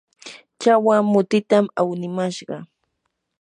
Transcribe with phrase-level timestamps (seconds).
[0.61, 2.55] chawa mutitam awnimashqa.